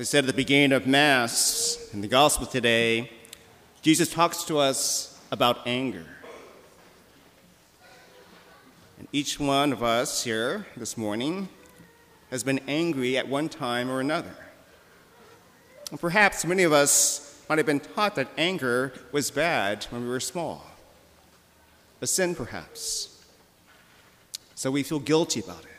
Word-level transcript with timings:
I 0.00 0.04
said 0.04 0.22
at 0.22 0.26
the 0.28 0.32
beginning 0.32 0.70
of 0.70 0.86
Mass 0.86 1.90
in 1.92 2.02
the 2.02 2.06
Gospel 2.06 2.46
today, 2.46 3.10
Jesus 3.82 4.08
talks 4.08 4.44
to 4.44 4.56
us 4.56 5.20
about 5.32 5.66
anger. 5.66 6.06
And 9.00 9.08
each 9.10 9.40
one 9.40 9.72
of 9.72 9.82
us 9.82 10.22
here 10.22 10.68
this 10.76 10.96
morning 10.96 11.48
has 12.30 12.44
been 12.44 12.60
angry 12.68 13.18
at 13.18 13.26
one 13.26 13.48
time 13.48 13.90
or 13.90 13.98
another. 13.98 14.36
And 15.90 15.98
perhaps 15.98 16.44
many 16.44 16.62
of 16.62 16.72
us 16.72 17.42
might 17.48 17.58
have 17.58 17.66
been 17.66 17.80
taught 17.80 18.14
that 18.14 18.28
anger 18.38 18.92
was 19.10 19.32
bad 19.32 19.82
when 19.90 20.02
we 20.02 20.08
were 20.08 20.20
small, 20.20 20.64
a 22.00 22.06
sin 22.06 22.36
perhaps. 22.36 23.20
So 24.54 24.70
we 24.70 24.84
feel 24.84 25.00
guilty 25.00 25.40
about 25.40 25.64
it. 25.64 25.77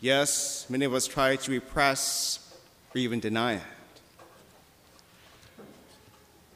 Yes, 0.00 0.66
many 0.68 0.84
of 0.84 0.92
us 0.92 1.06
try 1.06 1.36
to 1.36 1.50
repress 1.50 2.54
or 2.94 2.98
even 2.98 3.18
deny 3.20 3.54
it. 3.54 3.62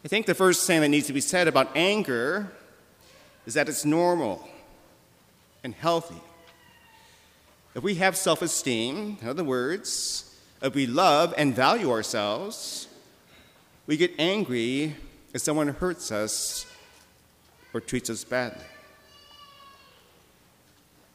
I 0.05 0.09
think 0.09 0.27
the 0.27 0.35
first 0.35 0.67
thing 0.67 0.81
that 0.81 0.89
needs 0.89 1.07
to 1.09 1.12
be 1.12 1.21
said 1.21 1.48
about 1.48 1.71
anger 1.75 2.53
is 3.47 3.55
that 3.55 3.69
it's 3.69 3.84
normal 3.84 4.48
and 5.62 5.75
healthy. 5.75 6.21
If 7.75 7.83
we 7.83 7.95
have 7.97 8.17
self 8.17 8.43
esteem, 8.43 9.19
in 9.21 9.29
other 9.29 9.45
words, 9.45 10.39
if 10.62 10.75
we 10.75 10.87
love 10.87 11.34
and 11.37 11.55
value 11.55 11.91
ourselves, 11.91 12.89
we 13.87 13.97
get 13.97 14.12
angry 14.19 14.97
if 15.33 15.41
someone 15.41 15.69
hurts 15.69 16.12
us 16.12 16.67
or 17.73 17.81
treats 17.81 18.11
us 18.11 18.25
badly. 18.25 18.65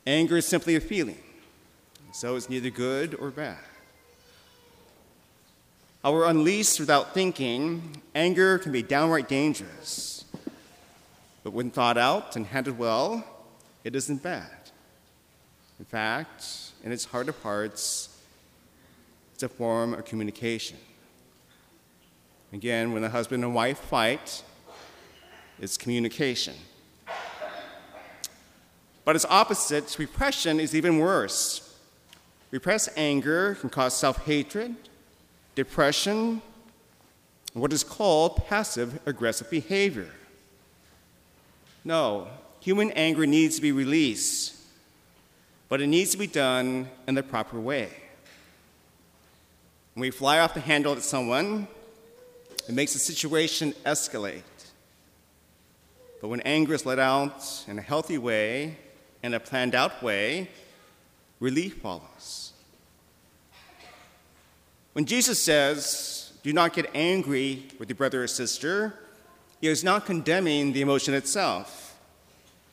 Anger 0.07 0.37
is 0.37 0.45
simply 0.45 0.75
a 0.75 0.79
feeling, 0.79 1.17
so 2.15 2.37
it's 2.37 2.49
neither 2.49 2.69
good 2.69 3.13
or 3.15 3.29
bad. 3.29 3.57
However, 6.01 6.23
unleashed 6.23 6.79
without 6.79 7.13
thinking, 7.13 8.01
anger 8.15 8.57
can 8.57 8.71
be 8.71 8.81
downright 8.81 9.27
dangerous. 9.27 10.23
But 11.43 11.51
when 11.51 11.71
thought 11.71 11.97
out 11.97 12.37
and 12.37 12.45
handled 12.45 12.77
well, 12.77 13.25
it 13.83 13.97
isn't 13.97 14.23
bad. 14.23 14.49
In 15.77 15.83
fact, 15.83 16.45
in 16.85 16.93
its 16.93 17.03
heart 17.03 17.27
of 17.27 17.37
hearts, 17.41 18.17
it's 19.33 19.43
a 19.43 19.49
form 19.49 19.93
of 19.93 20.05
communication. 20.05 20.77
Again, 22.53 22.93
when 22.93 23.03
a 23.03 23.09
husband 23.09 23.43
and 23.43 23.53
wife 23.53 23.79
fight, 23.79 24.41
it's 25.59 25.75
communication. 25.75 26.55
But 29.03 29.17
its 29.17 29.25
opposite, 29.25 29.99
repression, 29.99 30.61
is 30.61 30.73
even 30.73 30.99
worse. 30.99 31.64
Repressed 32.55 32.87
anger 32.95 33.55
can 33.55 33.69
cause 33.69 33.93
self 33.93 34.23
hatred, 34.23 34.77
depression, 35.55 36.41
and 37.53 37.61
what 37.61 37.73
is 37.73 37.83
called 37.83 38.47
passive 38.47 38.97
aggressive 39.05 39.49
behavior. 39.49 40.09
No, 41.83 42.29
Human 42.61 42.91
anger 42.91 43.27
needs 43.27 43.57
to 43.57 43.61
be 43.61 43.73
released, 43.73 44.55
but 45.67 45.81
it 45.81 45.87
needs 45.87 46.11
to 46.11 46.17
be 46.17 46.27
done 46.27 46.89
in 47.09 47.15
the 47.15 47.23
proper 47.23 47.59
way. 47.59 47.89
When 49.93 50.03
we 50.03 50.09
fly 50.09 50.39
off 50.39 50.53
the 50.53 50.61
handle 50.61 50.93
at 50.93 51.01
someone, 51.01 51.67
it 52.69 52.73
makes 52.73 52.93
the 52.93 52.99
situation 52.99 53.73
escalate. 53.85 54.43
But 56.21 56.29
when 56.29 56.39
anger 56.39 56.73
is 56.73 56.85
let 56.85 56.99
out 56.99 57.65
in 57.67 57.77
a 57.77 57.81
healthy 57.81 58.17
way, 58.17 58.77
in 59.23 59.33
a 59.33 59.41
planned 59.41 59.75
out 59.75 60.01
way, 60.01 60.47
relief 61.39 61.77
follows. 61.81 62.53
When 64.93 65.05
Jesus 65.05 65.41
says, 65.41 66.31
Do 66.43 66.53
not 66.53 66.73
get 66.73 66.89
angry 66.93 67.67
with 67.79 67.89
your 67.89 67.95
brother 67.95 68.23
or 68.23 68.27
sister, 68.27 68.99
he 69.61 69.67
is 69.67 69.83
not 69.83 70.05
condemning 70.05 70.73
the 70.73 70.81
emotion 70.81 71.13
itself 71.13 71.85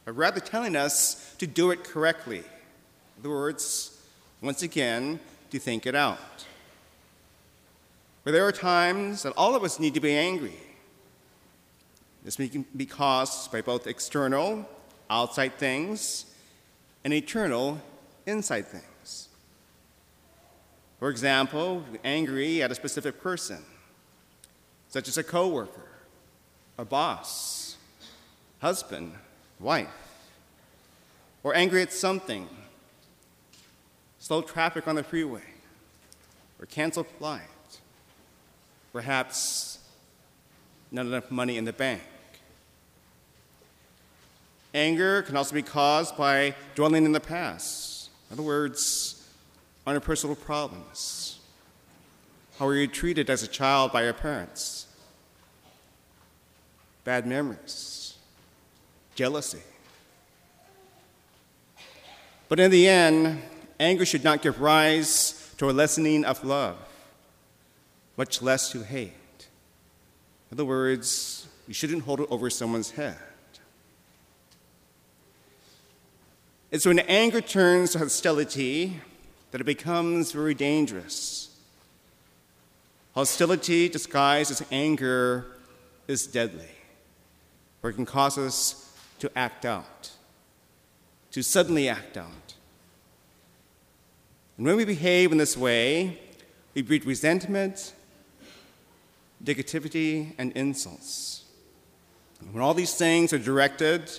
but 0.04 0.16
rather 0.16 0.40
telling 0.40 0.76
us 0.76 1.34
to 1.38 1.46
do 1.46 1.70
it 1.70 1.84
correctly. 1.84 2.38
In 2.38 3.20
other 3.20 3.30
words, 3.30 4.00
once 4.40 4.62
again, 4.62 5.20
to 5.50 5.58
think 5.58 5.86
it 5.86 5.94
out. 5.94 6.18
For 8.24 8.32
there 8.32 8.46
are 8.46 8.52
times 8.52 9.22
that 9.22 9.32
all 9.36 9.54
of 9.54 9.64
us 9.64 9.78
need 9.78 9.94
to 9.94 10.00
be 10.00 10.14
angry. 10.14 10.56
This 12.24 12.36
can 12.36 12.64
be 12.76 12.86
caused 12.86 13.50
by 13.50 13.62
both 13.62 13.86
external, 13.86 14.68
outside 15.10 15.54
things, 15.54 16.26
and 17.04 17.12
eternal, 17.12 17.80
inside 18.26 18.66
things. 18.66 19.28
For 20.98 21.08
example, 21.10 21.84
angry 22.04 22.62
at 22.62 22.70
a 22.70 22.74
specific 22.74 23.20
person, 23.20 23.58
such 24.88 25.08
as 25.08 25.18
a 25.18 25.24
coworker, 25.24 25.88
a 26.78 26.84
boss, 26.84 27.76
husband, 28.60 29.14
wife, 29.58 29.88
or 31.42 31.54
angry 31.56 31.82
at 31.82 31.92
something, 31.92 32.48
slow 34.18 34.42
traffic 34.42 34.86
on 34.86 34.94
the 34.94 35.02
freeway, 35.02 35.42
or 36.60 36.66
canceled 36.66 37.08
flight, 37.18 37.42
perhaps 38.92 39.78
not 40.92 41.06
enough 41.06 41.30
money 41.30 41.56
in 41.56 41.64
the 41.64 41.72
bank. 41.72 42.02
Anger 44.74 45.22
can 45.22 45.36
also 45.36 45.54
be 45.54 45.62
caused 45.62 46.16
by 46.16 46.54
dwelling 46.74 47.04
in 47.04 47.12
the 47.12 47.20
past. 47.20 47.91
In 48.32 48.38
other 48.38 48.44
words, 48.44 49.28
on 49.86 50.00
personal 50.00 50.34
problems. 50.34 51.38
How 52.58 52.64
were 52.64 52.74
you 52.74 52.86
treated 52.86 53.28
as 53.28 53.42
a 53.42 53.46
child 53.46 53.92
by 53.92 54.04
your 54.04 54.14
parents? 54.14 54.86
Bad 57.04 57.26
memories 57.26 58.16
jealousy. 59.14 59.60
But 62.48 62.58
in 62.58 62.70
the 62.70 62.88
end, 62.88 63.42
anger 63.78 64.06
should 64.06 64.24
not 64.24 64.40
give 64.40 64.62
rise 64.62 65.52
to 65.58 65.68
a 65.68 65.72
lessening 65.72 66.24
of 66.24 66.42
love, 66.42 66.78
much 68.16 68.40
less 68.40 68.72
to 68.72 68.82
hate. 68.82 69.12
In 70.50 70.56
other 70.56 70.64
words, 70.64 71.46
you 71.68 71.74
shouldn't 71.74 72.04
hold 72.04 72.20
it 72.20 72.28
over 72.30 72.48
someone's 72.48 72.92
head. 72.92 73.18
It's 76.72 76.86
when 76.86 77.00
anger 77.00 77.42
turns 77.42 77.92
to 77.92 77.98
hostility 77.98 78.98
that 79.50 79.60
it 79.60 79.64
becomes 79.64 80.32
very 80.32 80.54
dangerous. 80.54 81.54
Hostility 83.14 83.90
disguised 83.90 84.50
as 84.50 84.64
anger 84.72 85.44
is 86.08 86.26
deadly, 86.26 86.70
for 87.82 87.90
it 87.90 87.92
can 87.92 88.06
cause 88.06 88.38
us 88.38 88.96
to 89.18 89.30
act 89.36 89.66
out, 89.66 90.12
to 91.32 91.42
suddenly 91.42 91.90
act 91.90 92.16
out. 92.16 92.54
And 94.56 94.64
when 94.64 94.76
we 94.76 94.86
behave 94.86 95.30
in 95.30 95.36
this 95.36 95.58
way, 95.58 96.18
we 96.72 96.80
breed 96.80 97.04
resentment, 97.04 97.92
negativity, 99.44 100.32
and 100.38 100.52
insults. 100.52 101.44
And 102.40 102.54
when 102.54 102.62
all 102.62 102.72
these 102.72 102.94
things 102.94 103.34
are 103.34 103.38
directed 103.38 104.10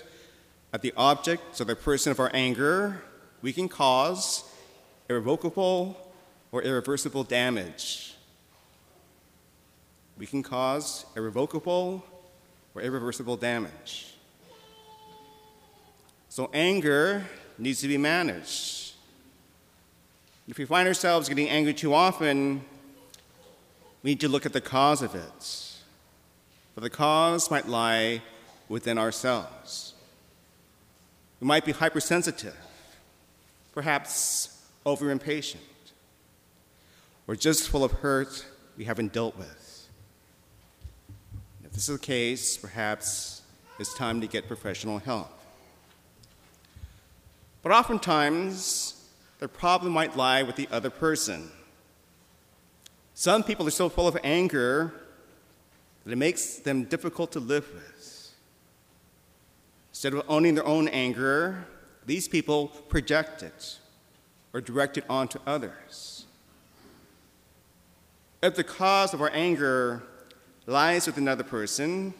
at 0.74 0.82
the 0.82 0.92
object 0.96 1.60
or 1.60 1.64
the 1.64 1.76
person 1.76 2.10
of 2.10 2.18
our 2.18 2.32
anger, 2.34 3.00
we 3.42 3.52
can 3.52 3.68
cause 3.68 4.42
irrevocable 5.08 5.96
or 6.50 6.62
irreversible 6.62 7.22
damage. 7.22 8.16
We 10.18 10.26
can 10.26 10.42
cause 10.42 11.06
irrevocable 11.16 12.04
or 12.74 12.82
irreversible 12.82 13.36
damage. 13.36 14.14
So 16.28 16.50
anger 16.52 17.24
needs 17.56 17.80
to 17.82 17.88
be 17.88 17.96
managed. 17.96 18.94
If 20.48 20.58
we 20.58 20.64
find 20.64 20.88
ourselves 20.88 21.28
getting 21.28 21.48
angry 21.48 21.72
too 21.72 21.94
often, 21.94 22.64
we 24.02 24.10
need 24.10 24.20
to 24.20 24.28
look 24.28 24.44
at 24.44 24.52
the 24.52 24.60
cause 24.60 25.02
of 25.02 25.14
it. 25.14 25.72
For 26.74 26.80
the 26.80 26.90
cause 26.90 27.48
might 27.48 27.68
lie 27.68 28.22
within 28.68 28.98
ourselves. 28.98 29.94
Might 31.44 31.66
be 31.66 31.72
hypersensitive, 31.72 32.56
perhaps 33.74 34.62
over 34.86 35.10
impatient, 35.10 35.62
or 37.28 37.36
just 37.36 37.68
full 37.68 37.84
of 37.84 37.92
hurt 37.92 38.46
we 38.78 38.84
haven't 38.84 39.12
dealt 39.12 39.36
with. 39.36 39.90
If 41.62 41.72
this 41.72 41.86
is 41.86 41.98
the 41.98 42.02
case, 42.02 42.56
perhaps 42.56 43.42
it's 43.78 43.92
time 43.92 44.22
to 44.22 44.26
get 44.26 44.48
professional 44.48 45.00
help. 45.00 45.38
But 47.62 47.72
oftentimes, 47.72 49.06
the 49.38 49.46
problem 49.46 49.92
might 49.92 50.16
lie 50.16 50.42
with 50.42 50.56
the 50.56 50.66
other 50.72 50.88
person. 50.88 51.50
Some 53.12 53.42
people 53.42 53.66
are 53.66 53.70
so 53.70 53.90
full 53.90 54.08
of 54.08 54.16
anger 54.24 54.94
that 56.06 56.12
it 56.12 56.16
makes 56.16 56.56
them 56.56 56.84
difficult 56.84 57.32
to 57.32 57.38
live 57.38 57.70
with. 57.74 58.13
Instead 60.04 60.20
of 60.20 60.26
owning 60.28 60.54
their 60.54 60.66
own 60.66 60.86
anger, 60.88 61.66
these 62.04 62.28
people 62.28 62.68
project 62.90 63.42
it 63.42 63.78
or 64.52 64.60
direct 64.60 64.98
it 64.98 65.04
onto 65.08 65.38
others. 65.46 66.26
If 68.42 68.54
the 68.54 68.64
cause 68.64 69.14
of 69.14 69.22
our 69.22 69.30
anger 69.32 70.02
lies 70.66 71.06
with 71.06 71.16
another 71.16 71.42
person, 71.42 72.12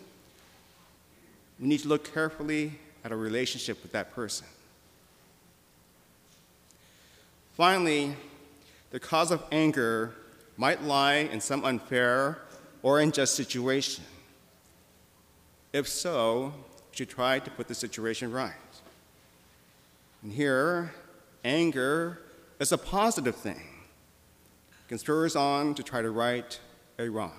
we 1.60 1.66
need 1.66 1.80
to 1.80 1.88
look 1.88 2.10
carefully 2.10 2.72
at 3.04 3.12
our 3.12 3.18
relationship 3.18 3.82
with 3.82 3.92
that 3.92 4.14
person. 4.14 4.46
Finally, 7.52 8.16
the 8.92 8.98
cause 8.98 9.30
of 9.30 9.44
anger 9.52 10.14
might 10.56 10.82
lie 10.82 11.16
in 11.16 11.38
some 11.38 11.62
unfair 11.66 12.38
or 12.82 13.00
unjust 13.00 13.34
situation. 13.34 14.04
If 15.74 15.86
so, 15.86 16.54
should 16.94 17.08
try 17.08 17.38
to 17.38 17.50
put 17.50 17.68
the 17.68 17.74
situation 17.74 18.30
right. 18.30 18.52
And 20.22 20.32
here, 20.32 20.94
anger 21.44 22.20
is 22.60 22.72
a 22.72 22.78
positive 22.78 23.36
thing. 23.36 23.56
It 23.56 24.88
can 24.88 24.98
spur 24.98 25.26
us 25.26 25.36
on 25.36 25.74
to 25.74 25.82
try 25.82 26.02
to 26.02 26.10
right 26.10 26.58
a 26.98 27.08
wrong. 27.08 27.34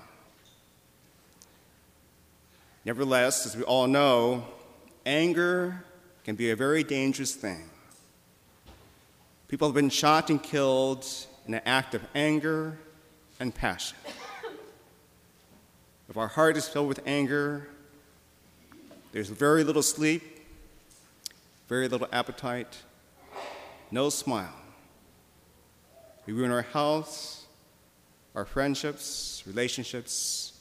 Nevertheless, 2.84 3.46
as 3.46 3.58
we 3.58 3.64
all 3.64 3.88
know, 3.88 4.46
anger 5.06 5.84
can 6.24 6.36
be 6.36 6.52
a 6.52 6.56
very 6.56 6.84
dangerous 6.84 7.34
thing. 7.34 7.70
People 9.48 9.68
have 9.68 9.76
been 9.76 9.90
shot 9.90 10.30
and 10.30 10.42
killed 10.42 11.06
in 11.48 11.54
an 11.54 11.62
act 11.66 11.96
of 11.96 12.04
anger 12.14 12.78
and 13.40 13.54
passion. 13.54 13.98
If 16.10 16.18
our 16.18 16.28
heart 16.28 16.58
is 16.58 16.68
filled 16.68 16.88
with 16.88 17.00
anger, 17.06 17.68
there's 19.16 19.30
very 19.30 19.64
little 19.64 19.82
sleep, 19.82 20.46
very 21.70 21.88
little 21.88 22.10
appetite, 22.12 22.80
no 23.90 24.10
smile. 24.10 24.54
We 26.26 26.34
ruin 26.34 26.52
our 26.52 26.64
health, 26.64 27.46
our 28.36 28.44
friendships, 28.44 29.42
relationships, 29.48 30.60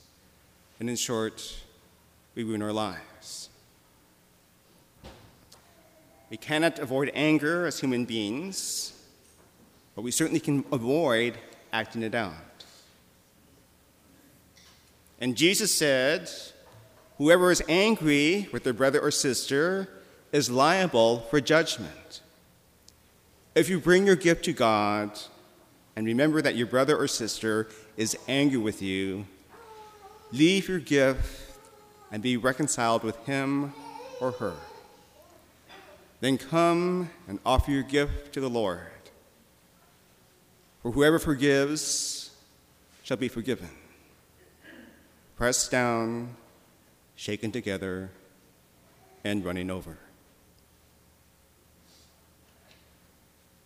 and 0.79 0.89
in 0.89 0.95
short, 0.95 1.65
we 2.37 2.45
ruin 2.45 2.62
our 2.62 2.73
lives. 2.73 3.49
We 6.31 6.37
cannot 6.37 6.79
avoid 6.79 7.11
anger 7.12 7.67
as 7.67 7.81
human 7.81 8.05
beings, 8.05 8.93
but 9.97 10.03
we 10.03 10.12
certainly 10.12 10.39
can 10.39 10.65
avoid 10.71 11.39
acting 11.73 12.05
it 12.05 12.15
out. 12.15 12.65
And 15.21 15.35
Jesus 15.35 15.75
said, 15.75 16.31
Whoever 17.19 17.51
is 17.51 17.63
angry 17.69 18.49
with 18.53 18.65
their 18.65 18.73
brother 18.73 19.01
or 19.01 19.11
sister 19.11 19.89
is 20.33 20.51
liable 20.51 21.21
for 21.31 21.41
judgment. 21.41 22.21
If 23.55 23.69
you 23.69 23.79
bring 23.79 24.05
your 24.05 24.17
gift 24.17 24.45
to 24.47 24.53
God 24.53 25.13
and 25.95 26.07
remember 26.07 26.43
that 26.43 26.57
your 26.57 26.67
brother 26.67 26.97
or 26.97 27.07
sister 27.07 27.69
is 27.97 28.17
angry 28.27 28.59
with 28.59 28.83
you, 28.83 29.27
leave 30.33 30.69
your 30.69 30.81
gift 30.81 31.57
and 32.11 32.21
be 32.21 32.37
reconciled 32.37 33.05
with 33.05 33.17
him 33.27 33.73
or 34.21 34.33
her. 34.33 34.55
Then 36.21 36.37
come 36.37 37.11
and 37.29 37.39
offer 37.47 37.71
your 37.71 37.83
gift 37.85 38.33
to 38.33 38.41
the 38.41 38.51
Lord. 38.51 38.81
For 40.83 40.91
whoever 40.91 41.21
forgives 41.21 42.31
shall 43.05 43.17
be 43.17 43.29
forgiven. 43.29 43.71
Pressed 45.37 45.71
down, 45.71 46.35
shaken 47.17 47.53
together, 47.53 48.11
and 49.25 49.45
running 49.45 49.71
over. 49.71 49.99